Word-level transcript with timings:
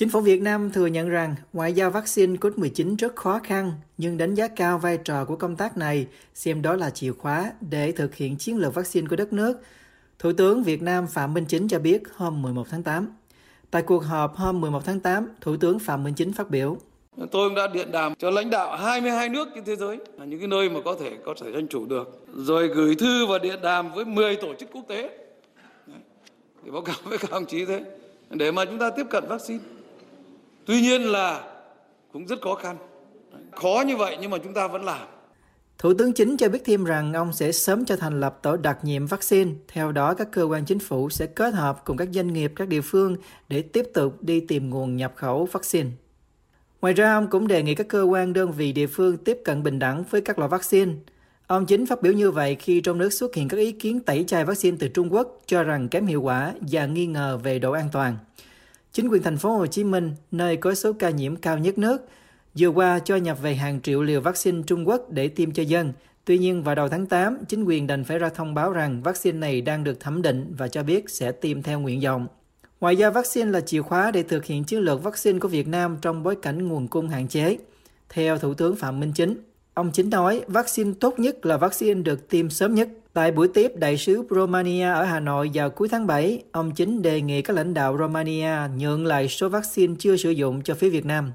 Chính 0.00 0.08
phủ 0.08 0.20
Việt 0.20 0.42
Nam 0.42 0.70
thừa 0.70 0.86
nhận 0.86 1.08
rằng 1.08 1.34
ngoại 1.52 1.72
giao 1.72 1.90
vaccine 1.90 2.36
COVID-19 2.36 2.96
rất 2.96 3.16
khó 3.16 3.40
khăn, 3.42 3.72
nhưng 3.98 4.18
đánh 4.18 4.34
giá 4.34 4.48
cao 4.48 4.78
vai 4.78 4.96
trò 4.96 5.24
của 5.24 5.36
công 5.36 5.56
tác 5.56 5.76
này, 5.76 6.06
xem 6.34 6.62
đó 6.62 6.76
là 6.76 6.90
chìa 6.90 7.12
khóa 7.12 7.52
để 7.60 7.92
thực 7.92 8.14
hiện 8.14 8.36
chiến 8.36 8.56
lược 8.56 8.74
vaccine 8.74 9.06
của 9.10 9.16
đất 9.16 9.32
nước. 9.32 9.60
Thủ 10.18 10.32
tướng 10.32 10.62
Việt 10.62 10.82
Nam 10.82 11.06
Phạm 11.06 11.34
Minh 11.34 11.44
Chính 11.48 11.68
cho 11.68 11.78
biết 11.78 12.02
hôm 12.16 12.42
11 12.42 12.66
tháng 12.70 12.82
8. 12.82 13.08
Tại 13.70 13.82
cuộc 13.82 14.04
họp 14.04 14.36
hôm 14.36 14.60
11 14.60 14.84
tháng 14.84 15.00
8, 15.00 15.28
Thủ 15.40 15.56
tướng 15.56 15.78
Phạm 15.78 16.04
Minh 16.04 16.14
Chính 16.14 16.32
phát 16.32 16.50
biểu. 16.50 16.76
Tôi 17.16 17.48
cũng 17.48 17.54
đã 17.54 17.66
điện 17.66 17.92
đàm 17.92 18.14
cho 18.14 18.30
lãnh 18.30 18.50
đạo 18.50 18.76
22 18.76 19.28
nước 19.28 19.48
trên 19.54 19.64
thế 19.64 19.76
giới, 19.76 19.98
là 20.18 20.24
những 20.24 20.38
cái 20.38 20.48
nơi 20.48 20.70
mà 20.70 20.80
có 20.84 20.96
thể 21.00 21.16
có 21.24 21.34
thể 21.42 21.52
dân 21.52 21.68
chủ 21.68 21.86
được. 21.86 22.26
Rồi 22.34 22.68
gửi 22.68 22.94
thư 22.94 23.26
và 23.26 23.38
điện 23.38 23.58
đàm 23.62 23.92
với 23.92 24.04
10 24.04 24.36
tổ 24.36 24.54
chức 24.54 24.68
quốc 24.72 24.84
tế. 24.88 25.18
Thì 26.64 26.70
báo 26.70 26.82
cáo 26.82 26.96
với 27.04 27.18
các 27.18 27.30
đồng 27.30 27.46
chí 27.46 27.64
thế, 27.64 27.84
để 28.30 28.52
mà 28.52 28.64
chúng 28.64 28.78
ta 28.78 28.90
tiếp 28.90 29.06
cận 29.10 29.24
vaccine. 29.28 29.60
Tuy 30.70 30.80
nhiên 30.80 31.02
là 31.02 31.44
cũng 32.12 32.26
rất 32.26 32.40
khó 32.42 32.54
khăn. 32.54 32.76
Khó 33.52 33.84
như 33.86 33.96
vậy 33.96 34.16
nhưng 34.20 34.30
mà 34.30 34.38
chúng 34.38 34.54
ta 34.54 34.68
vẫn 34.68 34.84
làm. 34.84 35.08
Thủ 35.78 35.94
tướng 35.94 36.12
Chính 36.12 36.36
cho 36.36 36.48
biết 36.48 36.62
thêm 36.64 36.84
rằng 36.84 37.12
ông 37.12 37.32
sẽ 37.32 37.52
sớm 37.52 37.84
cho 37.84 37.96
thành 37.96 38.20
lập 38.20 38.38
tổ 38.42 38.56
đặc 38.56 38.78
nhiệm 38.82 39.06
vaccine. 39.06 39.50
Theo 39.68 39.92
đó, 39.92 40.14
các 40.14 40.28
cơ 40.32 40.42
quan 40.42 40.64
chính 40.64 40.78
phủ 40.78 41.10
sẽ 41.10 41.26
kết 41.26 41.54
hợp 41.54 41.84
cùng 41.84 41.96
các 41.96 42.08
doanh 42.12 42.32
nghiệp, 42.32 42.52
các 42.56 42.68
địa 42.68 42.80
phương 42.80 43.16
để 43.48 43.62
tiếp 43.62 43.84
tục 43.94 44.22
đi 44.22 44.40
tìm 44.40 44.70
nguồn 44.70 44.96
nhập 44.96 45.12
khẩu 45.16 45.48
vaccine. 45.52 45.90
Ngoài 46.80 46.94
ra, 46.94 47.14
ông 47.14 47.30
cũng 47.30 47.48
đề 47.48 47.62
nghị 47.62 47.74
các 47.74 47.88
cơ 47.88 48.02
quan 48.02 48.32
đơn 48.32 48.52
vị 48.52 48.72
địa 48.72 48.86
phương 48.86 49.16
tiếp 49.16 49.38
cận 49.44 49.62
bình 49.62 49.78
đẳng 49.78 50.04
với 50.10 50.20
các 50.20 50.38
loại 50.38 50.48
vaccine. 50.48 50.92
Ông 51.46 51.66
Chính 51.66 51.86
phát 51.86 52.02
biểu 52.02 52.12
như 52.12 52.30
vậy 52.30 52.54
khi 52.54 52.80
trong 52.80 52.98
nước 52.98 53.12
xuất 53.12 53.34
hiện 53.34 53.48
các 53.48 53.56
ý 53.56 53.72
kiến 53.72 54.00
tẩy 54.00 54.24
chay 54.26 54.44
vaccine 54.44 54.76
từ 54.80 54.88
Trung 54.88 55.12
Quốc 55.12 55.42
cho 55.46 55.62
rằng 55.62 55.88
kém 55.88 56.06
hiệu 56.06 56.22
quả 56.22 56.54
và 56.60 56.86
nghi 56.86 57.06
ngờ 57.06 57.38
về 57.42 57.58
độ 57.58 57.72
an 57.72 57.88
toàn. 57.92 58.16
Chính 58.92 59.08
quyền 59.08 59.22
thành 59.22 59.36
phố 59.36 59.56
Hồ 59.56 59.66
Chí 59.66 59.84
Minh, 59.84 60.12
nơi 60.30 60.56
có 60.56 60.74
số 60.74 60.92
ca 60.92 61.10
nhiễm 61.10 61.36
cao 61.36 61.58
nhất 61.58 61.78
nước, 61.78 62.08
vừa 62.58 62.68
qua 62.68 62.98
cho 62.98 63.16
nhập 63.16 63.38
về 63.42 63.54
hàng 63.54 63.80
triệu 63.80 64.02
liều 64.02 64.20
vaccine 64.20 64.62
Trung 64.66 64.88
Quốc 64.88 65.10
để 65.10 65.28
tiêm 65.28 65.50
cho 65.50 65.62
dân. 65.62 65.92
Tuy 66.24 66.38
nhiên, 66.38 66.62
vào 66.62 66.74
đầu 66.74 66.88
tháng 66.88 67.06
8, 67.06 67.38
chính 67.48 67.64
quyền 67.64 67.86
đành 67.86 68.04
phải 68.04 68.18
ra 68.18 68.28
thông 68.28 68.54
báo 68.54 68.72
rằng 68.72 69.02
vaccine 69.02 69.38
này 69.38 69.60
đang 69.60 69.84
được 69.84 70.00
thẩm 70.00 70.22
định 70.22 70.54
và 70.58 70.68
cho 70.68 70.82
biết 70.82 71.10
sẽ 71.10 71.32
tiêm 71.32 71.62
theo 71.62 71.80
nguyện 71.80 72.00
vọng. 72.00 72.26
Ngoài 72.80 72.94
ra, 72.94 73.10
vaccine 73.10 73.50
là 73.50 73.60
chìa 73.60 73.82
khóa 73.82 74.10
để 74.10 74.22
thực 74.22 74.44
hiện 74.44 74.64
chiến 74.64 74.80
lược 74.80 75.02
vaccine 75.02 75.38
của 75.38 75.48
Việt 75.48 75.68
Nam 75.68 75.96
trong 76.02 76.22
bối 76.22 76.36
cảnh 76.42 76.68
nguồn 76.68 76.88
cung 76.88 77.08
hạn 77.08 77.28
chế. 77.28 77.58
Theo 78.08 78.38
Thủ 78.38 78.54
tướng 78.54 78.76
Phạm 78.76 79.00
Minh 79.00 79.12
Chính, 79.14 79.36
ông 79.74 79.90
Chính 79.92 80.10
nói 80.10 80.44
vaccine 80.48 80.92
tốt 81.00 81.18
nhất 81.18 81.46
là 81.46 81.56
vaccine 81.56 82.02
được 82.02 82.28
tiêm 82.28 82.50
sớm 82.50 82.74
nhất. 82.74 82.88
Tại 83.12 83.32
buổi 83.32 83.48
tiếp 83.48 83.72
đại 83.76 83.96
sứ 83.96 84.22
Romania 84.30 84.88
ở 84.88 85.04
Hà 85.04 85.20
Nội 85.20 85.50
vào 85.54 85.70
cuối 85.70 85.88
tháng 85.88 86.06
7, 86.06 86.42
ông 86.52 86.70
Chính 86.74 87.02
đề 87.02 87.20
nghị 87.20 87.42
các 87.42 87.56
lãnh 87.56 87.74
đạo 87.74 87.96
Romania 87.98 88.54
nhượng 88.76 89.06
lại 89.06 89.28
số 89.28 89.48
vaccine 89.48 89.94
chưa 89.98 90.16
sử 90.16 90.30
dụng 90.30 90.62
cho 90.62 90.74
phía 90.74 90.90
Việt 90.90 91.06
Nam. 91.06 91.32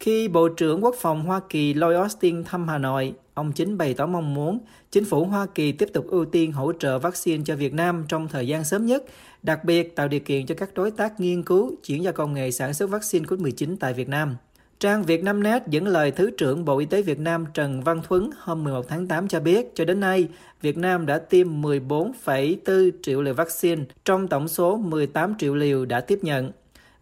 Khi 0.00 0.28
Bộ 0.28 0.48
trưởng 0.48 0.84
Quốc 0.84 0.94
phòng 0.98 1.24
Hoa 1.24 1.40
Kỳ 1.48 1.74
Lloyd 1.74 1.96
Austin 1.96 2.44
thăm 2.44 2.68
Hà 2.68 2.78
Nội, 2.78 3.14
ông 3.34 3.52
Chính 3.52 3.78
bày 3.78 3.94
tỏ 3.94 4.06
mong 4.06 4.34
muốn 4.34 4.58
chính 4.90 5.04
phủ 5.04 5.24
Hoa 5.24 5.46
Kỳ 5.46 5.72
tiếp 5.72 5.88
tục 5.92 6.06
ưu 6.08 6.24
tiên 6.24 6.52
hỗ 6.52 6.72
trợ 6.72 6.98
vaccine 6.98 7.42
cho 7.46 7.56
Việt 7.56 7.74
Nam 7.74 8.04
trong 8.08 8.28
thời 8.28 8.48
gian 8.48 8.64
sớm 8.64 8.86
nhất, 8.86 9.04
đặc 9.42 9.64
biệt 9.64 9.96
tạo 9.96 10.08
điều 10.08 10.20
kiện 10.20 10.46
cho 10.46 10.54
các 10.54 10.74
đối 10.74 10.90
tác 10.90 11.20
nghiên 11.20 11.42
cứu 11.42 11.76
chuyển 11.84 12.02
giao 12.02 12.12
công 12.12 12.34
nghệ 12.34 12.50
sản 12.50 12.74
xuất 12.74 12.90
vaccine 12.90 13.26
COVID-19 13.26 13.76
tại 13.80 13.94
Việt 13.94 14.08
Nam. 14.08 14.36
Trang 14.80 15.02
Việt 15.02 15.24
Nam 15.24 15.42
Net 15.42 15.62
dẫn 15.66 15.86
lời 15.86 16.10
Thứ 16.10 16.30
trưởng 16.30 16.64
Bộ 16.64 16.78
Y 16.78 16.86
tế 16.86 17.02
Việt 17.02 17.18
Nam 17.18 17.44
Trần 17.54 17.82
Văn 17.82 18.00
Thuấn 18.08 18.30
hôm 18.38 18.64
11 18.64 18.88
tháng 18.88 19.06
8 19.06 19.28
cho 19.28 19.40
biết, 19.40 19.66
cho 19.74 19.84
đến 19.84 20.00
nay, 20.00 20.28
Việt 20.60 20.76
Nam 20.76 21.06
đã 21.06 21.18
tiêm 21.18 21.62
14,4 21.62 22.90
triệu 23.02 23.22
liều 23.22 23.34
vaccine 23.34 23.84
trong 24.04 24.28
tổng 24.28 24.48
số 24.48 24.76
18 24.76 25.34
triệu 25.38 25.54
liều 25.54 25.84
đã 25.84 26.00
tiếp 26.00 26.18
nhận. 26.22 26.52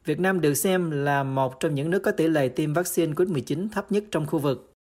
Việt 0.04 0.20
Nam 0.20 0.40
được 0.40 0.54
xem 0.54 0.90
là 0.90 1.22
một 1.22 1.60
trong 1.60 1.74
những 1.74 1.90
nước 1.90 1.98
có 1.98 2.10
tỷ 2.10 2.28
lệ 2.28 2.48
tiêm 2.48 2.72
vaccine 2.72 3.12
COVID-19 3.12 3.68
thấp 3.72 3.92
nhất 3.92 4.04
trong 4.10 4.26
khu 4.26 4.38
vực. 4.38 4.72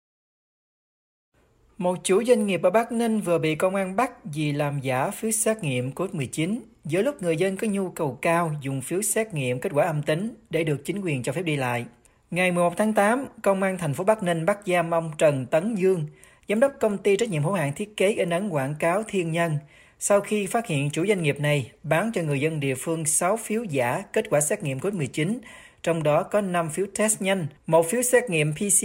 Một 1.79 1.98
chủ 2.03 2.25
doanh 2.25 2.47
nghiệp 2.47 2.62
ở 2.62 2.70
Bắc 2.70 2.92
Ninh 2.92 3.20
vừa 3.20 3.39
bị 3.39 3.55
công 3.55 3.75
an 3.75 3.97
bắt 3.97 4.24
vì 4.24 4.52
làm 4.52 4.80
giả 4.80 5.11
phiếu 5.11 5.30
xét 5.30 5.64
nghiệm 5.64 5.90
COVID-19 5.90 6.58
giữa 6.85 7.02
lúc 7.02 7.23
người 7.23 7.36
dân 7.36 7.57
có 7.57 7.67
nhu 7.67 7.90
cầu 7.90 8.19
cao 8.23 8.52
dùng 8.63 8.80
phiếu 8.80 9.02
xét 9.02 9.35
nghiệm 9.35 9.61
kết 9.61 9.73
quả 9.74 9.86
âm 9.86 10.02
tính 10.02 10.35
để 10.51 10.64
được 10.64 10.85
chính 10.85 11.01
quyền 11.01 11.23
cho 11.23 11.33
phép 11.33 11.42
đi 11.42 11.57
lại. 11.57 11.86
Ngày 12.34 12.52
11 12.52 12.77
tháng 12.77 12.92
8, 12.92 13.27
Công 13.42 13.62
an 13.62 13.78
thành 13.78 13.95
phố 13.95 14.05
Bắc 14.05 14.22
Ninh 14.22 14.46
bắt 14.46 14.58
giam 14.67 14.90
ông 14.90 15.11
Trần 15.18 15.46
Tấn 15.46 15.74
Dương, 15.74 16.06
giám 16.48 16.61
đốc 16.61 16.72
công 16.80 16.98
ty 16.98 17.17
trách 17.17 17.28
nhiệm 17.28 17.42
hữu 17.42 17.52
hạn 17.52 17.72
thiết 17.72 17.96
kế 17.96 18.12
in 18.12 18.30
ấn 18.30 18.48
quảng 18.48 18.74
cáo 18.78 19.02
Thiên 19.08 19.33
Nhân, 19.33 19.58
sau 19.98 20.20
khi 20.20 20.46
phát 20.46 20.67
hiện 20.67 20.90
chủ 20.90 21.06
doanh 21.06 21.22
nghiệp 21.22 21.40
này 21.40 21.70
bán 21.83 22.11
cho 22.14 22.22
người 22.22 22.40
dân 22.40 22.61
địa 22.61 22.74
phương 22.74 23.05
6 23.05 23.36
phiếu 23.36 23.64
giả 23.64 24.02
kết 24.12 24.24
quả 24.30 24.40
xét 24.40 24.62
nghiệm 24.62 24.78
COVID-19, 24.78 25.39
trong 25.83 26.02
đó 26.02 26.22
có 26.22 26.40
5 26.40 26.70
phiếu 26.70 26.86
test 26.98 27.22
nhanh, 27.22 27.46
một 27.67 27.86
phiếu 27.90 28.02
xét 28.02 28.30
nghiệm 28.30 28.52
PCR 28.52 28.84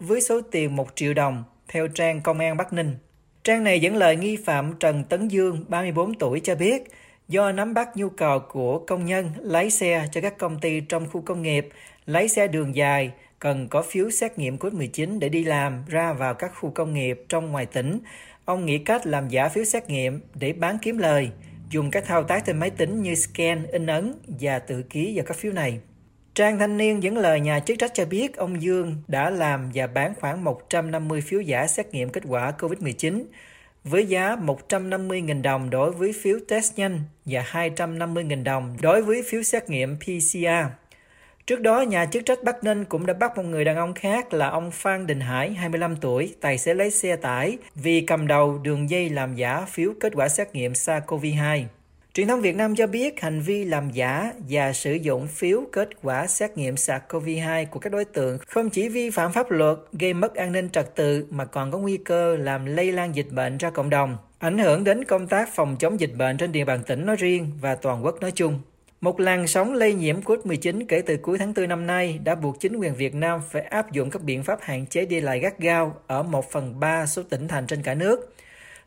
với 0.00 0.20
số 0.20 0.40
tiền 0.40 0.76
1 0.76 0.88
triệu 0.94 1.14
đồng, 1.14 1.44
theo 1.68 1.88
trang 1.88 2.20
Công 2.20 2.38
an 2.38 2.56
Bắc 2.56 2.72
Ninh. 2.72 2.96
Trang 3.44 3.64
này 3.64 3.80
dẫn 3.80 3.96
lời 3.96 4.16
nghi 4.16 4.36
phạm 4.36 4.72
Trần 4.80 5.04
Tấn 5.04 5.28
Dương, 5.28 5.64
34 5.68 6.14
tuổi 6.14 6.40
cho 6.40 6.54
biết, 6.54 6.82
do 7.28 7.52
nắm 7.52 7.74
bắt 7.74 7.96
nhu 7.96 8.08
cầu 8.08 8.38
của 8.38 8.78
công 8.78 9.04
nhân 9.04 9.30
lái 9.40 9.70
xe 9.70 10.06
cho 10.12 10.20
các 10.20 10.38
công 10.38 10.58
ty 10.60 10.80
trong 10.80 11.06
khu 11.12 11.20
công 11.20 11.42
nghiệp, 11.42 11.68
lái 12.06 12.28
xe 12.28 12.48
đường 12.48 12.76
dài, 12.76 13.12
cần 13.38 13.68
có 13.68 13.82
phiếu 13.82 14.10
xét 14.10 14.38
nghiệm 14.38 14.56
COVID-19 14.56 15.18
để 15.18 15.28
đi 15.28 15.44
làm 15.44 15.84
ra 15.88 16.12
vào 16.12 16.34
các 16.34 16.52
khu 16.60 16.70
công 16.70 16.94
nghiệp 16.94 17.24
trong 17.28 17.52
ngoài 17.52 17.66
tỉnh, 17.66 18.00
Ông 18.44 18.66
nghĩ 18.66 18.78
cách 18.78 19.06
làm 19.06 19.28
giả 19.28 19.48
phiếu 19.48 19.64
xét 19.64 19.90
nghiệm 19.90 20.20
để 20.34 20.52
bán 20.52 20.78
kiếm 20.82 20.98
lời, 20.98 21.30
dùng 21.70 21.90
các 21.90 22.04
thao 22.06 22.22
tác 22.22 22.44
trên 22.44 22.58
máy 22.58 22.70
tính 22.70 23.02
như 23.02 23.14
scan, 23.14 23.66
in 23.66 23.86
ấn 23.86 24.14
và 24.26 24.58
tự 24.58 24.82
ký 24.82 25.12
vào 25.16 25.24
các 25.24 25.36
phiếu 25.36 25.52
này. 25.52 25.80
Trang 26.34 26.58
Thanh 26.58 26.76
Niên 26.76 27.02
dẫn 27.02 27.18
lời 27.18 27.40
nhà 27.40 27.60
chức 27.60 27.78
trách 27.78 27.94
cho 27.94 28.04
biết 28.04 28.36
ông 28.36 28.62
Dương 28.62 28.96
đã 29.08 29.30
làm 29.30 29.70
và 29.74 29.86
bán 29.86 30.14
khoảng 30.20 30.44
150 30.44 31.20
phiếu 31.20 31.40
giả 31.40 31.66
xét 31.66 31.94
nghiệm 31.94 32.08
kết 32.08 32.22
quả 32.28 32.52
COVID-19 32.58 33.24
với 33.84 34.06
giá 34.06 34.36
150.000 34.36 35.42
đồng 35.42 35.70
đối 35.70 35.90
với 35.90 36.12
phiếu 36.22 36.38
test 36.48 36.78
nhanh 36.78 37.00
và 37.24 37.42
250.000 37.52 38.44
đồng 38.44 38.76
đối 38.82 39.02
với 39.02 39.22
phiếu 39.30 39.42
xét 39.42 39.70
nghiệm 39.70 39.96
PCR. 39.96 40.46
Trước 41.46 41.60
đó, 41.60 41.80
nhà 41.80 42.06
chức 42.06 42.24
trách 42.24 42.42
Bắc 42.44 42.64
Ninh 42.64 42.84
cũng 42.84 43.06
đã 43.06 43.14
bắt 43.14 43.36
một 43.36 43.42
người 43.42 43.64
đàn 43.64 43.76
ông 43.76 43.94
khác 43.94 44.34
là 44.34 44.48
ông 44.48 44.70
Phan 44.70 45.06
Đình 45.06 45.20
Hải, 45.20 45.52
25 45.54 45.96
tuổi, 45.96 46.34
tài 46.40 46.58
xế 46.58 46.74
lấy 46.74 46.90
xe 46.90 47.16
tải, 47.16 47.58
vì 47.74 48.00
cầm 48.00 48.26
đầu 48.26 48.58
đường 48.58 48.90
dây 48.90 49.10
làm 49.10 49.34
giả 49.34 49.66
phiếu 49.68 49.92
kết 50.00 50.12
quả 50.16 50.28
xét 50.28 50.54
nghiệm 50.54 50.72
SARS-CoV-2. 50.72 51.64
Truyền 52.14 52.28
thông 52.28 52.40
Việt 52.40 52.56
Nam 52.56 52.76
cho 52.76 52.86
biết 52.86 53.20
hành 53.20 53.40
vi 53.40 53.64
làm 53.64 53.90
giả 53.90 54.32
và 54.48 54.72
sử 54.72 54.94
dụng 54.94 55.28
phiếu 55.28 55.62
kết 55.72 55.88
quả 56.02 56.26
xét 56.26 56.56
nghiệm 56.56 56.74
SARS-CoV-2 56.74 57.66
của 57.66 57.80
các 57.80 57.92
đối 57.92 58.04
tượng 58.04 58.38
không 58.46 58.70
chỉ 58.70 58.88
vi 58.88 59.10
phạm 59.10 59.32
pháp 59.32 59.50
luật, 59.50 59.76
gây 59.92 60.14
mất 60.14 60.34
an 60.34 60.52
ninh 60.52 60.68
trật 60.70 60.94
tự 60.94 61.26
mà 61.30 61.44
còn 61.44 61.70
có 61.70 61.78
nguy 61.78 61.96
cơ 61.96 62.36
làm 62.36 62.66
lây 62.66 62.92
lan 62.92 63.14
dịch 63.14 63.28
bệnh 63.30 63.58
ra 63.58 63.70
cộng 63.70 63.90
đồng, 63.90 64.16
ảnh 64.38 64.58
hưởng 64.58 64.84
đến 64.84 65.04
công 65.04 65.26
tác 65.26 65.48
phòng 65.54 65.76
chống 65.78 66.00
dịch 66.00 66.12
bệnh 66.16 66.36
trên 66.36 66.52
địa 66.52 66.64
bàn 66.64 66.80
tỉnh 66.86 67.06
nói 67.06 67.16
riêng 67.16 67.50
và 67.60 67.74
toàn 67.74 68.04
quốc 68.04 68.20
nói 68.20 68.30
chung. 68.30 68.60
Một 69.04 69.20
làn 69.20 69.46
sóng 69.46 69.72
lây 69.72 69.94
nhiễm 69.94 70.20
COVID-19 70.20 70.84
kể 70.88 71.02
từ 71.06 71.16
cuối 71.16 71.38
tháng 71.38 71.54
4 71.54 71.68
năm 71.68 71.86
nay 71.86 72.18
đã 72.24 72.34
buộc 72.34 72.60
chính 72.60 72.76
quyền 72.76 72.94
Việt 72.94 73.14
Nam 73.14 73.40
phải 73.50 73.62
áp 73.62 73.92
dụng 73.92 74.10
các 74.10 74.22
biện 74.22 74.42
pháp 74.42 74.58
hạn 74.62 74.86
chế 74.86 75.04
đi 75.06 75.20
lại 75.20 75.38
gắt 75.38 75.58
gao 75.58 75.96
ở 76.06 76.22
1 76.22 76.50
phần 76.50 76.80
3 76.80 77.06
số 77.06 77.22
tỉnh 77.22 77.48
thành 77.48 77.66
trên 77.66 77.82
cả 77.82 77.94
nước. 77.94 78.34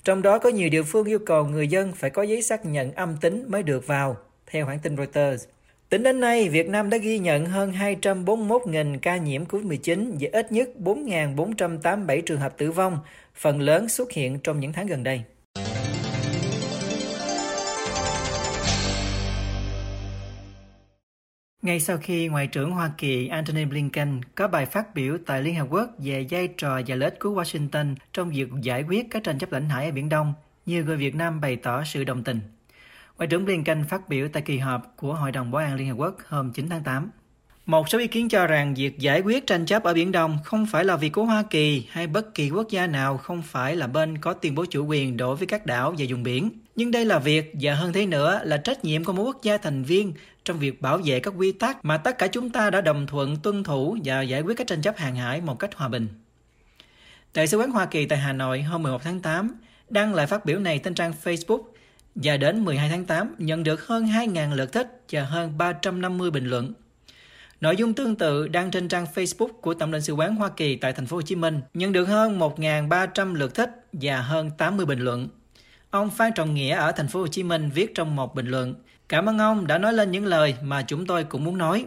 Trong 0.04 0.22
đó 0.22 0.40
có 0.40 0.50
nhiều 0.50 0.70
địa 0.70 0.84
phương 0.84 1.06
yêu 1.06 1.20
cầu 1.20 1.46
người 1.46 1.68
dân 1.68 1.94
phải 1.94 2.10
có 2.10 2.24
giấy 2.24 2.42
xác 2.42 2.66
nhận 2.66 2.92
âm 2.92 3.18
tính 3.18 3.46
mới 3.48 3.64
được 3.64 3.88
vào, 3.88 4.18
theo 4.48 4.66
hãng 4.66 4.80
tin 4.80 4.98
Reuters. 4.98 5.46
Tính 5.90 6.04
đến 6.04 6.20
nay, 6.20 6.50
Việt 6.50 6.70
Nam 6.70 6.90
đã 6.90 6.98
ghi 6.98 7.20
nhận 7.20 7.46
hơn 7.46 7.72
241.000 7.72 9.00
ca 9.00 9.18
nhiễm 9.18 9.46
COVID-19 9.46 10.12
và 10.20 10.30
ít 10.32 10.52
nhất 10.52 10.70
4.487 10.80 12.22
trường 12.22 12.40
hợp 12.40 12.58
tử 12.58 12.72
vong, 12.72 13.00
phần 13.36 13.62
lớn 13.62 13.90
xuất 13.90 14.12
hiện 14.12 14.40
trong 14.40 14.60
những 14.60 14.74
tháng 14.74 14.88
gần 14.88 15.04
đây. 15.04 15.22
Ngay 21.68 21.80
sau 21.80 21.98
khi 21.98 22.28
Ngoại 22.28 22.48
trưởng 22.48 22.72
Hoa 22.72 22.92
Kỳ 22.98 23.28
Antony 23.28 23.66
Blinken 23.66 24.22
có 24.36 24.48
bài 24.48 24.66
phát 24.66 24.96
biểu 24.96 25.18
tại 25.25 25.42
Liên 25.42 25.56
Hợp 25.56 25.68
Quốc 25.69 25.90
về 25.98 26.25
vai 26.30 26.48
trò 26.48 26.81
và 26.88 26.96
lợi 26.96 27.10
ích 27.10 27.19
của 27.19 27.30
Washington 27.30 27.96
trong 28.14 28.30
việc 28.30 28.48
giải 28.62 28.84
quyết 28.84 29.08
các 29.12 29.24
tranh 29.24 29.38
chấp 29.38 29.52
lãnh 29.52 29.69
hải 29.69 29.86
ở 29.86 29.92
Biển 29.92 30.10
Đông, 30.10 30.34
nhiều 30.66 30.86
người 30.86 30.98
Việt 30.98 31.16
Nam 31.16 31.42
bày 31.42 31.56
tỏ 31.56 31.84
sự 31.84 32.04
đồng 32.04 32.24
tình. 32.24 32.40
Ngoại 33.18 33.28
trưởng 33.28 33.46
Blinken 33.46 33.84
phát 33.84 34.10
biểu 34.10 34.28
tại 34.34 34.42
kỳ 34.42 34.58
họp 34.58 34.94
của 34.96 35.14
Hội 35.14 35.31
đồng 35.31 35.52
Bảo 35.52 35.62
an 35.62 35.75
Liên 35.75 35.88
Hợp 35.88 35.96
Quốc 35.98 36.18
hôm 36.28 36.52
9 36.54 36.69
tháng 36.69 36.84
8. 36.84 37.10
Một 37.66 37.90
số 37.90 38.00
ý 38.00 38.08
kiến 38.08 38.30
cho 38.30 38.48
rằng 38.48 38.74
việc 38.74 39.00
giải 39.00 39.22
quyết 39.22 39.48
tranh 39.48 39.66
chấp 39.66 39.84
ở 39.84 39.94
Biển 39.94 40.12
Đông 40.12 40.38
không 40.44 40.66
phải 40.66 40.86
là 40.86 40.96
việc 40.96 41.10
của 41.10 41.25
Hoa 41.25 41.44
Kỳ 41.50 41.88
hay 41.90 42.08
bất 42.08 42.36
kỳ 42.36 42.50
quốc 42.50 42.68
gia 42.70 42.88
nào 42.88 43.18
không 43.18 43.42
phải 43.42 43.75
là 43.75 43.88
bên 43.88 44.18
có 44.18 44.34
tuyên 44.34 44.56
bố 44.56 44.66
chủ 44.66 44.86
quyền 44.86 45.18
đối 45.18 45.36
với 45.36 45.48
các 45.48 45.66
đảo 45.66 45.96
và 45.98 46.06
vùng 46.10 46.24
biển. 46.24 46.50
Nhưng 46.77 46.91
đây 46.91 47.06
là 47.06 47.19
việc 47.19 47.53
và 47.62 47.75
hơn 47.75 47.94
thế 47.94 48.06
nữa 48.06 48.41
là 48.44 48.57
trách 48.57 48.85
nhiệm 48.85 49.03
của 49.03 49.13
mỗi 49.13 49.25
quốc 49.25 49.44
gia 49.44 49.57
thành 49.57 49.83
viên 49.83 50.13
trong 50.45 50.59
việc 50.59 50.81
bảo 50.81 51.00
vệ 51.06 51.19
các 51.19 51.33
quy 51.38 51.51
tắc 51.51 51.85
mà 51.85 51.97
tất 51.97 52.18
cả 52.18 52.27
chúng 52.27 52.50
ta 52.50 52.69
đã 52.69 52.81
đồng 52.81 53.07
thuận, 53.07 53.38
tuân 53.38 53.63
thủ 53.63 53.97
và 54.03 54.21
giải 54.21 54.41
quyết 54.41 54.57
các 54.57 54.68
tranh 54.68 54.81
chấp 54.81 54.97
hàng 54.97 55.15
hải 55.15 55.41
một 55.41 55.59
cách 55.59 55.75
hòa 55.75 55.88
bình. 55.88 56.07
Đại 57.33 57.47
sứ 57.47 57.57
quán 57.57 57.71
Hoa 57.71 57.85
Kỳ 57.85 58.06
tại 58.06 58.19
Hà 58.19 58.33
Nội, 58.33 58.62
hôm 58.62 58.83
11 58.83 59.03
tháng 59.03 59.19
8 59.19 59.56
đăng 59.89 60.13
lại 60.13 60.27
phát 60.27 60.45
biểu 60.45 60.59
này 60.59 60.79
trên 60.79 60.94
trang 60.94 61.13
Facebook 61.24 61.62
và 62.15 62.38
đến 62.38 62.65
12 62.65 62.89
tháng 62.89 63.06
8 63.06 63.35
nhận 63.38 63.63
được 63.63 63.88
hơn 63.88 64.06
2.000 64.06 64.56
lượt 64.56 64.71
thích 64.74 65.01
và 65.12 65.24
hơn 65.24 65.57
350 65.57 66.31
bình 66.31 66.45
luận. 66.45 66.74
Nội 67.62 67.75
dung 67.75 67.94
tương 67.94 68.15
tự 68.15 68.47
đăng 68.47 68.71
trên 68.71 68.88
trang 68.88 69.06
Facebook 69.15 69.51
của 69.62 69.74
Tổng 69.74 69.94
lãnh 69.94 70.01
sự 70.01 70.13
quán 70.13 70.35
Hoa 70.35 70.50
Kỳ 70.50 70.75
tại 70.75 70.94
thành 70.94 71.06
phố 71.06 71.18
Hồ 71.18 71.21
Chí 71.21 71.35
Minh 71.35 71.62
nhận 71.74 71.91
được 71.91 72.06
hơn 72.06 72.39
1.300 72.39 73.33
lượt 73.33 73.56
thích 73.56 73.69
và 73.94 74.21
hơn 74.21 74.51
80 74.57 74.85
bình 74.85 75.00
luận. 75.00 75.29
Ông 75.92 76.10
Phan 76.10 76.31
Trọng 76.36 76.54
Nghĩa 76.54 76.75
ở 76.75 76.92
thành 76.92 77.07
phố 77.07 77.19
Hồ 77.19 77.28
Chí 77.28 77.44
Minh 77.44 77.69
viết 77.74 77.95
trong 77.95 78.16
một 78.16 78.36
bình 78.36 78.48
luận: 78.48 78.75
"Cảm 79.10 79.30
ơn 79.30 79.38
ông 79.38 79.68
đã 79.68 79.78
nói 79.78 79.94
lên 79.94 80.12
những 80.12 80.25
lời 80.25 80.56
mà 80.62 80.81
chúng 80.81 81.06
tôi 81.06 81.24
cũng 81.24 81.44
muốn 81.44 81.57
nói." 81.57 81.86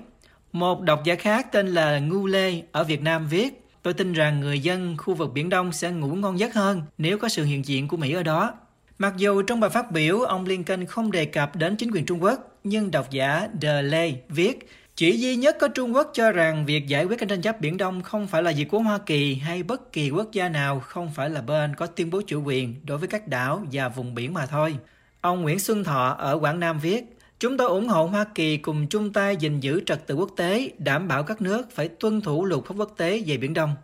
Một 0.52 0.81
độc 0.81 1.05
giả 1.05 1.14
khác 1.14 1.52
tên 1.52 1.67
là 1.67 1.99
Ngu 1.99 2.26
Lê 2.26 2.62
ở 2.73 2.85
Việt 2.85 3.02
Nam 3.02 3.26
viết: 3.26 3.64
"Tôi 3.82 3.94
tin 3.94 4.12
rằng 4.12 4.41
người 4.41 4.61
dân 4.61 4.97
khu 4.97 5.14
vực 5.14 5.32
Biển 5.32 5.49
Đông 5.49 5.73
sẽ 5.73 5.91
ngủ 5.91 6.14
ngon 6.14 6.38
giấc 6.38 6.55
hơn 6.55 6.82
nếu 6.99 7.19
có 7.19 7.29
sự 7.29 7.44
hiện 7.44 7.67
diện 7.67 7.88
của 7.88 7.97
Mỹ 7.97 8.12
ở 8.12 8.23
đó." 8.23 8.55
Mặc 8.99 9.14
dù 9.17 9.43
trong 9.43 9.61
bài 9.61 9.70
phát 9.70 9.93
biểu, 9.93 10.20
ông 10.20 10.47
Lincoln 10.47 10.87
không 10.87 11.11
đề 11.11 11.25
cập 11.25 11.56
đến 11.56 11.76
chính 11.76 11.91
quyền 11.91 12.06
Trung 12.06 12.23
Quốc, 12.23 12.58
nhưng 12.64 12.91
độc 12.91 13.11
giả 13.11 13.49
The 13.62 13.82
Lay 13.82 14.20
viết 14.29 14.69
chỉ 15.00 15.19
duy 15.19 15.37
nhất 15.37 15.56
có 15.61 15.69
Trung 15.69 15.94
Quốc 15.94 16.11
cho 16.14 16.32
rằng 16.32 16.67
việc 16.67 16.87
giải 16.87 17.05
quyết 17.05 17.29
tranh 17.29 17.43
chấp 17.43 17.61
Biển 17.61 17.76
Đông 17.76 18.02
không 18.02 18.26
phải 18.26 18.43
là 18.43 18.52
việc 18.56 18.64
của 18.64 18.79
Hoa 18.79 18.99
Kỳ 18.99 19.35
hay 19.35 19.62
bất 19.62 19.93
kỳ 19.93 20.11
quốc 20.11 20.32
gia 20.32 20.49
nào 20.49 20.81
không 20.81 21.11
phải 21.14 21.31
là 21.31 21.43
bên 21.43 21.76
có 21.76 21.87
tuyên 21.87 22.11
bố 22.11 22.20
chủ 22.26 22.43
quyền 22.43 22.75
đối 22.87 22.99
với 22.99 23.08
các 23.08 23.29
đảo 23.29 23.62
và 23.73 23.88
vùng 23.88 24.14
biển 24.14 24.35
mà 24.35 24.47
thôi. 24.47 24.76
Ông 25.20 25.43
Nguyễn 25.43 25.58
Xuân 25.58 25.85
Thọ 25.85 26.17
ở 26.19 26.38
Quảng 26.38 26.61
Nam 26.61 26.79
viết, 26.79 27.17
Chúng 27.38 27.56
tôi 27.56 27.69
ủng 27.69 27.88
hộ 27.88 28.06
Hoa 28.06 28.25
Kỳ 28.35 28.56
cùng 28.56 28.87
chung 28.87 29.12
tay 29.12 29.37
gìn 29.37 29.61
giữ 29.61 29.81
trật 29.87 30.06
tự 30.06 30.14
quốc 30.14 30.31
tế, 30.37 30.70
đảm 30.79 31.08
bảo 31.08 31.23
các 31.23 31.43
nước 31.43 31.70
phải 31.70 31.88
tuân 31.88 32.20
thủ 32.20 32.44
luật 32.44 32.64
pháp 32.64 32.75
quốc 32.79 32.94
tế 32.97 33.23
về 33.26 33.37
Biển 33.37 33.55
Đông. 33.55 33.75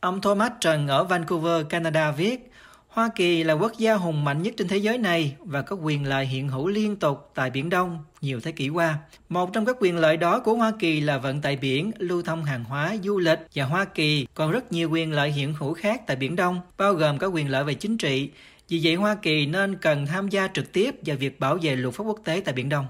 Ông 0.00 0.20
Thomas 0.20 0.52
Trần 0.60 0.88
ở 0.88 1.04
Vancouver, 1.04 1.66
Canada 1.68 2.10
viết, 2.10 2.50
Hoa 2.90 3.10
Kỳ 3.14 3.44
là 3.44 3.54
quốc 3.54 3.72
gia 3.78 3.94
hùng 3.94 4.24
mạnh 4.24 4.42
nhất 4.42 4.54
trên 4.56 4.68
thế 4.68 4.76
giới 4.76 4.98
này 4.98 5.34
và 5.38 5.62
có 5.62 5.76
quyền 5.76 6.06
lợi 6.06 6.26
hiện 6.26 6.48
hữu 6.48 6.68
liên 6.68 6.96
tục 6.96 7.30
tại 7.34 7.50
Biển 7.50 7.70
Đông 7.70 7.98
nhiều 8.20 8.40
thế 8.40 8.52
kỷ 8.52 8.68
qua. 8.68 8.98
Một 9.28 9.52
trong 9.52 9.64
các 9.64 9.76
quyền 9.80 9.96
lợi 9.96 10.16
đó 10.16 10.40
của 10.40 10.54
Hoa 10.54 10.72
Kỳ 10.78 11.00
là 11.00 11.18
vận 11.18 11.40
tải 11.40 11.56
biển, 11.56 11.90
lưu 11.98 12.22
thông 12.22 12.44
hàng 12.44 12.64
hóa, 12.64 12.96
du 13.04 13.18
lịch 13.18 13.38
và 13.54 13.64
Hoa 13.64 13.84
Kỳ 13.84 14.26
còn 14.34 14.50
rất 14.50 14.72
nhiều 14.72 14.90
quyền 14.90 15.12
lợi 15.12 15.32
hiện 15.32 15.54
hữu 15.58 15.74
khác 15.74 16.06
tại 16.06 16.16
Biển 16.16 16.36
Đông, 16.36 16.60
bao 16.78 16.94
gồm 16.94 17.18
các 17.18 17.26
quyền 17.26 17.50
lợi 17.50 17.64
về 17.64 17.74
chính 17.74 17.98
trị. 17.98 18.30
Vì 18.68 18.80
vậy 18.82 18.94
Hoa 18.94 19.14
Kỳ 19.14 19.46
nên 19.46 19.76
cần 19.76 20.06
tham 20.06 20.28
gia 20.28 20.48
trực 20.48 20.72
tiếp 20.72 20.94
vào 21.06 21.16
việc 21.16 21.40
bảo 21.40 21.58
vệ 21.62 21.76
luật 21.76 21.94
pháp 21.94 22.04
quốc 22.04 22.20
tế 22.24 22.42
tại 22.44 22.54
Biển 22.54 22.68
Đông. 22.68 22.86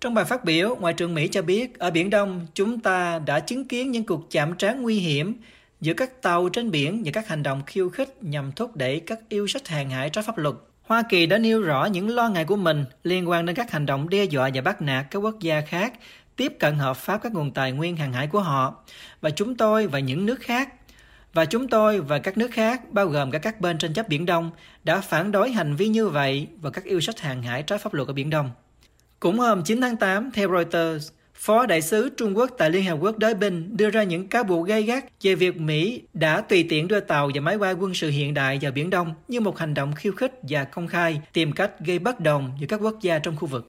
Trong 0.00 0.14
bài 0.14 0.24
phát 0.24 0.44
biểu, 0.44 0.76
Ngoại 0.80 0.94
trưởng 0.94 1.14
Mỹ 1.14 1.28
cho 1.28 1.42
biết, 1.42 1.78
ở 1.78 1.90
Biển 1.90 2.10
Đông, 2.10 2.46
chúng 2.54 2.80
ta 2.80 3.18
đã 3.18 3.40
chứng 3.40 3.68
kiến 3.68 3.90
những 3.90 4.06
cuộc 4.06 4.30
chạm 4.30 4.56
trán 4.56 4.82
nguy 4.82 4.98
hiểm 4.98 5.34
giữa 5.84 5.94
các 5.94 6.22
tàu 6.22 6.48
trên 6.48 6.70
biển 6.70 7.02
và 7.04 7.10
các 7.14 7.28
hành 7.28 7.42
động 7.42 7.62
khiêu 7.66 7.88
khích 7.88 8.22
nhằm 8.22 8.52
thúc 8.52 8.76
đẩy 8.76 9.00
các 9.00 9.18
yêu 9.28 9.46
sách 9.46 9.68
hàng 9.68 9.90
hải 9.90 10.10
trái 10.10 10.24
pháp 10.24 10.38
luật. 10.38 10.54
Hoa 10.82 11.02
Kỳ 11.08 11.26
đã 11.26 11.38
nêu 11.38 11.62
rõ 11.62 11.84
những 11.84 12.08
lo 12.08 12.28
ngại 12.28 12.44
của 12.44 12.56
mình 12.56 12.84
liên 13.02 13.28
quan 13.28 13.46
đến 13.46 13.56
các 13.56 13.70
hành 13.70 13.86
động 13.86 14.08
đe 14.08 14.24
dọa 14.24 14.50
và 14.54 14.60
bắt 14.60 14.82
nạt 14.82 15.06
các 15.10 15.18
quốc 15.18 15.40
gia 15.40 15.60
khác 15.60 15.92
tiếp 16.36 16.52
cận 16.58 16.74
hợp 16.74 16.96
pháp 16.96 17.22
các 17.22 17.32
nguồn 17.32 17.50
tài 17.50 17.72
nguyên 17.72 17.96
hàng 17.96 18.12
hải 18.12 18.26
của 18.26 18.40
họ 18.40 18.84
và 19.20 19.30
chúng 19.30 19.56
tôi 19.56 19.86
và 19.86 19.98
những 19.98 20.26
nước 20.26 20.40
khác 20.40 20.74
và 21.32 21.44
chúng 21.44 21.68
tôi 21.68 22.00
và 22.00 22.18
các 22.18 22.38
nước 22.38 22.50
khác 22.52 22.80
bao 22.90 23.06
gồm 23.06 23.30
cả 23.30 23.38
các 23.38 23.60
bên 23.60 23.78
tranh 23.78 23.94
chấp 23.94 24.08
Biển 24.08 24.26
Đông 24.26 24.50
đã 24.84 25.00
phản 25.00 25.32
đối 25.32 25.50
hành 25.50 25.76
vi 25.76 25.88
như 25.88 26.08
vậy 26.08 26.48
và 26.60 26.70
các 26.70 26.84
yêu 26.84 27.00
sách 27.00 27.20
hàng 27.20 27.42
hải 27.42 27.62
trái 27.62 27.78
pháp 27.78 27.94
luật 27.94 28.08
ở 28.08 28.12
Biển 28.12 28.30
Đông. 28.30 28.50
Cũng 29.20 29.38
hôm 29.38 29.62
9 29.64 29.80
tháng 29.80 29.96
8, 29.96 30.30
theo 30.30 30.50
Reuters, 30.50 31.10
Phó 31.44 31.66
Đại 31.66 31.82
sứ 31.82 32.08
Trung 32.16 32.36
Quốc 32.36 32.50
tại 32.58 32.70
Liên 32.70 32.84
Hợp 32.84 32.98
Quốc 33.00 33.18
Đới 33.18 33.34
Bình 33.34 33.76
đưa 33.76 33.90
ra 33.90 34.02
những 34.02 34.28
cáo 34.28 34.44
buộc 34.44 34.66
gay 34.66 34.82
gắt 34.82 35.04
về 35.22 35.34
việc 35.34 35.56
Mỹ 35.56 36.02
đã 36.14 36.40
tùy 36.40 36.66
tiện 36.68 36.88
đưa 36.88 37.00
tàu 37.00 37.30
và 37.34 37.40
máy 37.40 37.58
bay 37.58 37.72
quân 37.72 37.94
sự 37.94 38.10
hiện 38.10 38.34
đại 38.34 38.58
vào 38.62 38.72
Biển 38.72 38.90
Đông 38.90 39.14
như 39.28 39.40
một 39.40 39.58
hành 39.58 39.74
động 39.74 39.92
khiêu 39.94 40.12
khích 40.12 40.32
và 40.42 40.64
công 40.64 40.88
khai 40.88 41.20
tìm 41.32 41.52
cách 41.52 41.70
gây 41.80 41.98
bất 41.98 42.20
đồng 42.20 42.50
giữa 42.60 42.66
các 42.66 42.80
quốc 42.82 42.98
gia 43.00 43.18
trong 43.18 43.36
khu 43.36 43.46
vực. 43.46 43.66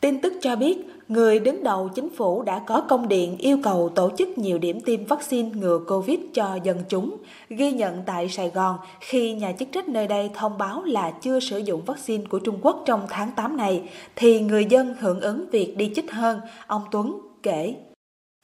Tin 0.00 0.20
tức 0.22 0.32
cho 0.42 0.56
biết, 0.56 0.89
người 1.10 1.38
đứng 1.38 1.64
đầu 1.64 1.90
chính 1.94 2.08
phủ 2.16 2.42
đã 2.42 2.60
có 2.66 2.80
công 2.88 3.08
điện 3.08 3.36
yêu 3.38 3.58
cầu 3.62 3.92
tổ 3.94 4.10
chức 4.18 4.38
nhiều 4.38 4.58
điểm 4.58 4.80
tiêm 4.80 5.04
vaccine 5.04 5.50
ngừa 5.54 5.78
Covid 5.88 6.18
cho 6.34 6.58
dân 6.64 6.78
chúng, 6.88 7.16
ghi 7.48 7.72
nhận 7.72 8.02
tại 8.06 8.28
Sài 8.28 8.50
Gòn 8.50 8.76
khi 9.00 9.32
nhà 9.32 9.52
chức 9.58 9.68
trách 9.72 9.88
nơi 9.88 10.06
đây 10.06 10.30
thông 10.34 10.58
báo 10.58 10.82
là 10.82 11.10
chưa 11.10 11.40
sử 11.40 11.58
dụng 11.58 11.84
vaccine 11.84 12.24
của 12.30 12.38
Trung 12.38 12.58
Quốc 12.62 12.82
trong 12.86 13.06
tháng 13.10 13.30
8 13.36 13.56
này, 13.56 13.82
thì 14.16 14.40
người 14.40 14.64
dân 14.64 14.94
hưởng 15.00 15.20
ứng 15.20 15.50
việc 15.50 15.76
đi 15.76 15.92
chích 15.94 16.10
hơn, 16.12 16.40
ông 16.66 16.82
Tuấn 16.90 17.20
kể. 17.42 17.74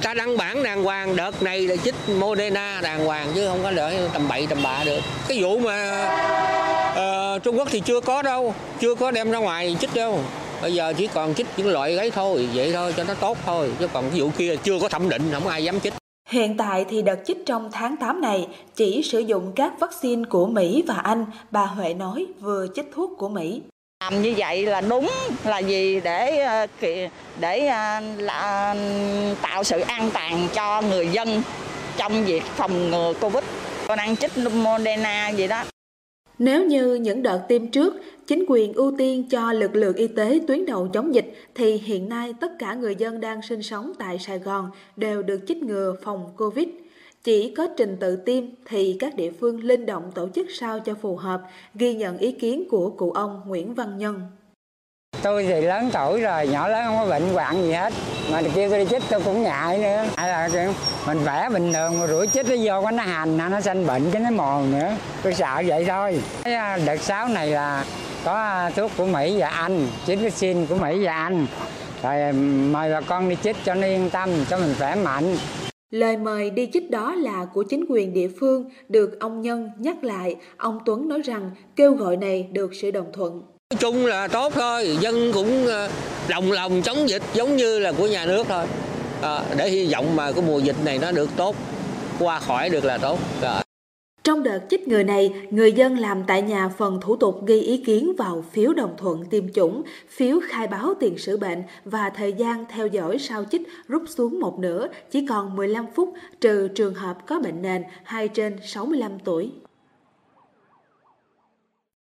Ta 0.02 0.14
đăng 0.14 0.36
bản 0.36 0.62
đàng 0.62 0.84
hoàng, 0.84 1.16
đợt 1.16 1.42
này 1.42 1.60
là 1.60 1.76
chích 1.76 1.94
Moderna 2.18 2.80
đàng 2.82 3.06
hoàng 3.06 3.28
chứ 3.34 3.48
không 3.48 3.62
có 3.62 3.70
đợi 3.70 3.96
tầm 4.12 4.28
bậy 4.28 4.46
tầm 4.46 4.58
bạ 4.62 4.82
được. 4.84 5.00
Cái 5.28 5.42
vụ 5.42 5.58
mà 5.58 6.08
uh, 6.92 7.42
Trung 7.42 7.58
Quốc 7.58 7.68
thì 7.70 7.80
chưa 7.80 8.00
có 8.00 8.22
đâu, 8.22 8.54
chưa 8.80 8.94
có 8.94 9.10
đem 9.10 9.30
ra 9.30 9.38
ngoài 9.38 9.76
chích 9.80 9.94
đâu 9.94 10.20
bây 10.62 10.74
giờ 10.74 10.92
chỉ 10.96 11.06
còn 11.06 11.34
chích 11.34 11.46
những 11.56 11.68
loại 11.68 11.96
ấy 11.96 12.10
thôi 12.10 12.48
vậy 12.54 12.72
thôi 12.72 12.94
cho 12.96 13.04
nó 13.04 13.14
tốt 13.14 13.38
thôi 13.46 13.70
chứ 13.78 13.88
còn 13.92 14.10
cái 14.10 14.20
vụ 14.20 14.30
kia 14.38 14.56
chưa 14.56 14.78
có 14.80 14.88
thẩm 14.88 15.08
định 15.08 15.22
không 15.32 15.48
ai 15.48 15.64
dám 15.64 15.80
chích 15.80 15.92
Hiện 16.28 16.56
tại 16.56 16.84
thì 16.88 17.02
đợt 17.02 17.16
chích 17.26 17.46
trong 17.46 17.70
tháng 17.72 17.96
8 17.96 18.20
này 18.20 18.48
chỉ 18.74 19.02
sử 19.02 19.18
dụng 19.18 19.52
các 19.56 19.72
vaccine 19.80 20.22
của 20.28 20.46
Mỹ 20.46 20.84
và 20.86 20.94
Anh, 20.94 21.26
bà 21.50 21.66
Huệ 21.66 21.94
nói 21.94 22.26
vừa 22.40 22.66
chích 22.74 22.90
thuốc 22.94 23.10
của 23.18 23.28
Mỹ. 23.28 23.62
Làm 24.04 24.22
như 24.22 24.34
vậy 24.36 24.66
là 24.66 24.80
đúng 24.80 25.10
là 25.44 25.58
gì 25.58 26.00
để 26.00 26.38
ờ, 26.38 26.66
để 27.40 27.66
ờ, 27.66 28.00
là 28.16 28.74
tạo 29.42 29.64
sự 29.64 29.80
an 29.80 30.10
toàn 30.14 30.48
cho 30.54 30.82
người 30.82 31.08
dân 31.08 31.42
trong 31.96 32.24
việc 32.24 32.42
phòng 32.42 32.90
ngừa 32.90 33.12
Covid. 33.20 33.44
Con 33.88 33.98
đang 33.98 34.16
chích 34.16 34.32
Moderna 34.38 35.28
gì 35.28 35.46
đó. 35.46 35.64
Nếu 36.38 36.66
như 36.66 36.94
những 36.94 37.22
đợt 37.22 37.42
tiêm 37.48 37.66
trước, 37.66 37.94
chính 38.26 38.44
quyền 38.48 38.72
ưu 38.72 38.94
tiên 38.98 39.28
cho 39.28 39.52
lực 39.52 39.74
lượng 39.74 39.96
y 39.96 40.06
tế 40.06 40.40
tuyến 40.46 40.66
đầu 40.66 40.88
chống 40.88 41.14
dịch, 41.14 41.32
thì 41.54 41.72
hiện 41.72 42.08
nay 42.08 42.34
tất 42.40 42.58
cả 42.58 42.74
người 42.74 42.94
dân 42.94 43.20
đang 43.20 43.42
sinh 43.42 43.62
sống 43.62 43.92
tại 43.98 44.18
Sài 44.18 44.38
Gòn 44.38 44.70
đều 44.96 45.22
được 45.22 45.40
chích 45.48 45.62
ngừa 45.62 45.96
phòng 46.02 46.30
Covid. 46.36 46.68
Chỉ 47.24 47.54
có 47.54 47.68
trình 47.76 47.96
tự 48.00 48.16
tiêm 48.16 48.44
thì 48.64 48.96
các 49.00 49.16
địa 49.16 49.30
phương 49.30 49.64
linh 49.64 49.86
động 49.86 50.12
tổ 50.14 50.28
chức 50.34 50.46
sao 50.50 50.80
cho 50.80 50.94
phù 50.94 51.16
hợp, 51.16 51.42
ghi 51.74 51.94
nhận 51.94 52.18
ý 52.18 52.32
kiến 52.32 52.68
của 52.70 52.90
cụ 52.90 53.10
ông 53.10 53.40
Nguyễn 53.46 53.74
Văn 53.74 53.98
Nhân. 53.98 54.20
Tôi 55.22 55.44
thì 55.44 55.60
lớn 55.60 55.90
tuổi 55.92 56.20
rồi, 56.20 56.46
nhỏ 56.46 56.68
lớn 56.68 56.84
không 56.86 56.96
có 56.98 57.06
bệnh 57.06 57.28
hoạn 57.28 57.62
gì 57.62 57.72
hết. 57.72 57.92
Mà 58.32 58.42
kêu 58.54 58.70
tôi 58.70 58.78
đi 58.78 58.84
chích 58.90 59.02
tôi 59.10 59.20
cũng 59.20 59.42
ngại 59.42 59.78
nữa. 59.78 60.04
Hay 60.16 60.28
là 60.28 60.72
mình 61.06 61.18
vẽ 61.18 61.48
bình 61.52 61.72
thường 61.72 62.00
mà 62.00 62.06
rủi 62.06 62.26
chích 62.26 62.46
nó 62.48 62.56
vô 62.64 62.90
nó 62.90 63.02
hành, 63.02 63.36
nó 63.36 63.60
sanh 63.60 63.86
bệnh 63.86 64.10
cái 64.10 64.22
nó 64.22 64.30
mòn 64.30 64.72
nữa. 64.72 64.96
Tôi 65.22 65.34
sợ 65.34 65.62
vậy 65.66 65.84
thôi. 65.84 66.20
Cái 66.44 66.54
à, 66.54 66.78
đợt 66.86 66.96
6 66.96 67.28
này 67.28 67.50
là 67.50 67.84
có 68.24 68.32
à, 68.32 68.70
thuốc 68.70 68.90
của 68.96 69.06
Mỹ 69.06 69.36
và 69.38 69.48
Anh, 69.48 69.86
chích 70.06 70.20
vaccine 70.20 70.66
của 70.68 70.76
Mỹ 70.76 71.04
và 71.04 71.12
Anh. 71.12 71.46
Rồi 72.02 72.20
à, 72.22 72.32
mời 72.70 72.92
bà 72.92 73.00
con 73.00 73.28
đi 73.28 73.36
chích 73.42 73.56
cho 73.64 73.74
nó 73.74 73.86
yên 73.86 74.10
tâm, 74.10 74.30
cho 74.50 74.58
mình 74.58 74.74
khỏe 74.78 74.94
mạnh. 74.94 75.36
Lời 75.90 76.16
mời 76.16 76.50
đi 76.50 76.68
chích 76.72 76.90
đó 76.90 77.14
là 77.14 77.46
của 77.54 77.62
chính 77.62 77.84
quyền 77.88 78.12
địa 78.12 78.28
phương, 78.40 78.70
được 78.88 79.20
ông 79.20 79.42
Nhân 79.42 79.70
nhắc 79.78 80.04
lại. 80.04 80.36
Ông 80.56 80.78
Tuấn 80.84 81.08
nói 81.08 81.20
rằng 81.24 81.50
kêu 81.76 81.94
gọi 81.94 82.16
này 82.16 82.48
được 82.52 82.74
sự 82.74 82.90
đồng 82.90 83.12
thuận. 83.12 83.42
Nói 83.72 83.78
chung 83.80 84.06
là 84.06 84.28
tốt 84.28 84.52
thôi, 84.54 84.96
dân 85.00 85.32
cũng 85.34 85.66
ờ, 85.66 85.88
đồng 86.28 86.52
lòng 86.52 86.82
chống 86.82 87.08
dịch 87.08 87.22
giống 87.34 87.56
như 87.56 87.78
là 87.78 87.92
của 87.92 88.06
nhà 88.06 88.26
nước 88.26 88.46
thôi. 88.48 88.66
À, 89.22 89.44
để 89.56 89.70
hy 89.70 89.92
vọng 89.92 90.16
mà 90.16 90.32
cái 90.32 90.42
mùa 90.46 90.58
dịch 90.58 90.76
này 90.84 90.98
nó 90.98 91.12
được 91.12 91.30
tốt, 91.36 91.56
qua 92.18 92.40
khỏi 92.40 92.70
được 92.70 92.84
là 92.84 92.98
tốt. 92.98 93.18
À. 93.42 93.62
Trong 94.24 94.42
đợt 94.42 94.60
chích 94.70 94.88
ngừa 94.88 95.02
này, 95.02 95.32
người 95.50 95.72
dân 95.72 95.98
làm 95.98 96.22
tại 96.26 96.42
nhà 96.42 96.68
phần 96.78 97.00
thủ 97.00 97.16
tục 97.16 97.46
ghi 97.46 97.60
ý 97.60 97.76
kiến 97.76 98.12
vào 98.18 98.44
phiếu 98.52 98.72
đồng 98.72 98.94
thuận 98.98 99.24
tiêm 99.24 99.52
chủng, 99.52 99.82
phiếu 100.08 100.40
khai 100.48 100.66
báo 100.66 100.94
tiền 101.00 101.18
sử 101.18 101.36
bệnh 101.36 101.62
và 101.84 102.10
thời 102.10 102.32
gian 102.32 102.64
theo 102.68 102.86
dõi 102.86 103.18
sau 103.18 103.44
chích 103.44 103.62
rút 103.88 104.02
xuống 104.08 104.40
một 104.40 104.58
nửa, 104.58 104.88
chỉ 105.10 105.26
còn 105.28 105.56
15 105.56 105.86
phút 105.94 106.12
trừ 106.40 106.68
trường 106.68 106.94
hợp 106.94 107.26
có 107.26 107.40
bệnh 107.40 107.62
nền 107.62 107.82
2 108.04 108.28
trên 108.28 108.56
65 108.62 109.18
tuổi. 109.24 109.50